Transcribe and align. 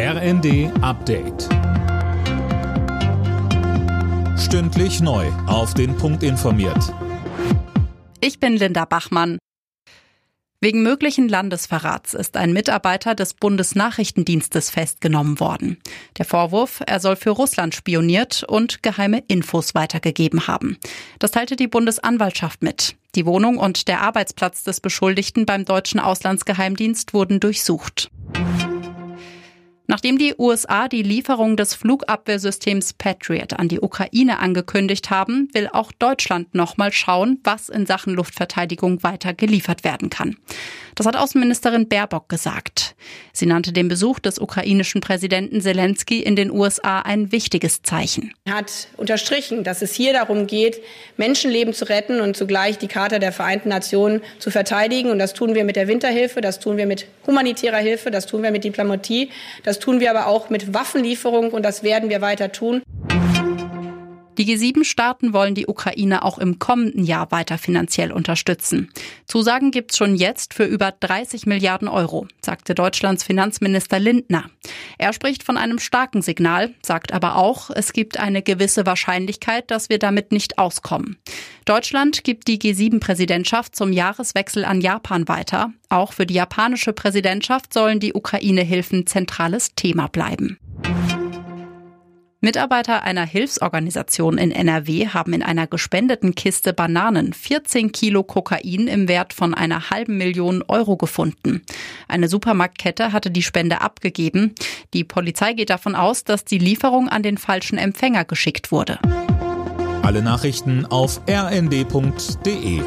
RND 0.00 0.70
Update. 0.80 1.48
Stündlich 4.38 5.00
neu. 5.00 5.26
Auf 5.48 5.74
den 5.74 5.96
Punkt 5.96 6.22
informiert. 6.22 6.94
Ich 8.20 8.38
bin 8.38 8.56
Linda 8.56 8.84
Bachmann. 8.84 9.38
Wegen 10.60 10.84
möglichen 10.84 11.28
Landesverrats 11.28 12.14
ist 12.14 12.36
ein 12.36 12.52
Mitarbeiter 12.52 13.16
des 13.16 13.34
Bundesnachrichtendienstes 13.34 14.70
festgenommen 14.70 15.40
worden. 15.40 15.78
Der 16.16 16.24
Vorwurf, 16.24 16.80
er 16.86 17.00
soll 17.00 17.16
für 17.16 17.30
Russland 17.30 17.74
spioniert 17.74 18.44
und 18.44 18.84
geheime 18.84 19.24
Infos 19.26 19.74
weitergegeben 19.74 20.46
haben. 20.46 20.78
Das 21.18 21.32
teilte 21.32 21.56
die 21.56 21.66
Bundesanwaltschaft 21.66 22.62
mit. 22.62 22.94
Die 23.16 23.26
Wohnung 23.26 23.56
und 23.56 23.88
der 23.88 24.02
Arbeitsplatz 24.02 24.62
des 24.62 24.78
Beschuldigten 24.78 25.44
beim 25.44 25.64
deutschen 25.64 25.98
Auslandsgeheimdienst 25.98 27.14
wurden 27.14 27.40
durchsucht. 27.40 28.12
Nachdem 29.98 30.16
die 30.16 30.36
USA 30.38 30.86
die 30.86 31.02
Lieferung 31.02 31.56
des 31.56 31.74
Flugabwehrsystems 31.74 32.92
Patriot 32.92 33.54
an 33.54 33.66
die 33.66 33.80
Ukraine 33.80 34.38
angekündigt 34.38 35.10
haben, 35.10 35.48
will 35.54 35.68
auch 35.72 35.90
Deutschland 35.90 36.54
nochmal 36.54 36.92
schauen, 36.92 37.40
was 37.42 37.68
in 37.68 37.84
Sachen 37.84 38.14
Luftverteidigung 38.14 39.02
weiter 39.02 39.34
geliefert 39.34 39.82
werden 39.82 40.08
kann. 40.08 40.36
Das 40.94 41.04
hat 41.04 41.16
Außenministerin 41.16 41.88
Baerbock 41.88 42.28
gesagt. 42.28 42.87
Sie 43.32 43.46
nannte 43.46 43.72
den 43.72 43.88
Besuch 43.88 44.18
des 44.18 44.38
ukrainischen 44.38 45.00
Präsidenten 45.00 45.60
Zelensky 45.60 46.22
in 46.22 46.36
den 46.36 46.50
USA 46.50 47.00
ein 47.00 47.32
wichtiges 47.32 47.82
Zeichen. 47.82 48.32
Er 48.44 48.54
hat 48.54 48.88
unterstrichen, 48.96 49.64
dass 49.64 49.82
es 49.82 49.94
hier 49.94 50.12
darum 50.12 50.46
geht, 50.46 50.80
Menschenleben 51.16 51.74
zu 51.74 51.88
retten 51.88 52.20
und 52.20 52.36
zugleich 52.36 52.78
die 52.78 52.88
Charta 52.88 53.18
der 53.18 53.32
Vereinten 53.32 53.68
Nationen 53.68 54.22
zu 54.38 54.50
verteidigen. 54.50 55.10
Und 55.10 55.18
das 55.18 55.34
tun 55.34 55.54
wir 55.54 55.64
mit 55.64 55.76
der 55.76 55.88
Winterhilfe, 55.88 56.40
das 56.40 56.58
tun 56.58 56.76
wir 56.76 56.86
mit 56.86 57.06
humanitärer 57.26 57.78
Hilfe, 57.78 58.10
das 58.10 58.26
tun 58.26 58.42
wir 58.42 58.50
mit 58.50 58.64
Diplomatie, 58.64 59.30
das 59.62 59.78
tun 59.78 60.00
wir 60.00 60.10
aber 60.10 60.26
auch 60.26 60.50
mit 60.50 60.74
Waffenlieferung 60.74 61.50
und 61.50 61.62
das 61.62 61.82
werden 61.82 62.10
wir 62.10 62.20
weiter 62.20 62.52
tun. 62.52 62.82
Die 64.48 64.56
G7-Staaten 64.56 65.34
wollen 65.34 65.54
die 65.54 65.66
Ukraine 65.66 66.24
auch 66.24 66.38
im 66.38 66.58
kommenden 66.58 67.04
Jahr 67.04 67.30
weiter 67.30 67.58
finanziell 67.58 68.10
unterstützen. 68.10 68.88
Zusagen 69.26 69.72
gibt 69.72 69.90
es 69.90 69.98
schon 69.98 70.16
jetzt 70.16 70.54
für 70.54 70.64
über 70.64 70.90
30 70.90 71.44
Milliarden 71.44 71.86
Euro, 71.86 72.26
sagte 72.40 72.74
Deutschlands 72.74 73.24
Finanzminister 73.24 73.98
Lindner. 73.98 74.48
Er 74.96 75.12
spricht 75.12 75.42
von 75.42 75.58
einem 75.58 75.78
starken 75.78 76.22
Signal, 76.22 76.72
sagt 76.82 77.12
aber 77.12 77.36
auch, 77.36 77.68
es 77.68 77.92
gibt 77.92 78.18
eine 78.18 78.40
gewisse 78.40 78.86
Wahrscheinlichkeit, 78.86 79.70
dass 79.70 79.90
wir 79.90 79.98
damit 79.98 80.32
nicht 80.32 80.56
auskommen. 80.56 81.18
Deutschland 81.66 82.24
gibt 82.24 82.48
die 82.48 82.58
G7-Präsidentschaft 82.58 83.76
zum 83.76 83.92
Jahreswechsel 83.92 84.64
an 84.64 84.80
Japan 84.80 85.28
weiter. 85.28 85.74
Auch 85.90 86.14
für 86.14 86.24
die 86.24 86.32
japanische 86.32 86.94
Präsidentschaft 86.94 87.74
sollen 87.74 88.00
die 88.00 88.14
Ukraine-Hilfen 88.14 89.06
zentrales 89.06 89.74
Thema 89.74 90.06
bleiben. 90.06 90.58
Mitarbeiter 92.40 93.02
einer 93.02 93.26
Hilfsorganisation 93.26 94.38
in 94.38 94.52
NRW 94.52 95.08
haben 95.08 95.32
in 95.32 95.42
einer 95.42 95.66
gespendeten 95.66 96.36
Kiste 96.36 96.72
Bananen 96.72 97.32
14 97.32 97.90
Kilo 97.90 98.22
Kokain 98.22 98.86
im 98.86 99.08
Wert 99.08 99.32
von 99.32 99.54
einer 99.54 99.90
halben 99.90 100.18
Million 100.18 100.62
Euro 100.68 100.96
gefunden. 100.96 101.62
Eine 102.06 102.28
Supermarktkette 102.28 103.12
hatte 103.12 103.32
die 103.32 103.42
Spende 103.42 103.80
abgegeben. 103.80 104.54
Die 104.94 105.02
Polizei 105.02 105.52
geht 105.54 105.70
davon 105.70 105.96
aus, 105.96 106.22
dass 106.22 106.44
die 106.44 106.58
Lieferung 106.58 107.08
an 107.08 107.24
den 107.24 107.38
falschen 107.38 107.76
Empfänger 107.76 108.24
geschickt 108.24 108.70
wurde. 108.70 109.00
Alle 110.02 110.22
Nachrichten 110.22 110.86
auf 110.86 111.20
rnd.de 111.28 112.82